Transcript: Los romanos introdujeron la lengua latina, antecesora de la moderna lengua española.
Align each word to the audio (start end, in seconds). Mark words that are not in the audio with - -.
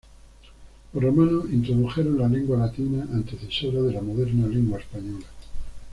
Los 0.93 1.03
romanos 1.03 1.45
introdujeron 1.51 2.17
la 2.17 2.27
lengua 2.27 2.57
latina, 2.57 3.03
antecesora 3.13 3.83
de 3.83 3.93
la 3.93 4.01
moderna 4.01 4.47
lengua 4.47 4.79
española. 4.79 5.27